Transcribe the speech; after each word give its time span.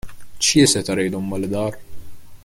چیه 0.39 0.65
ستاره 0.65 1.09
دنباله 1.09 1.47
دار؟ 1.47 1.77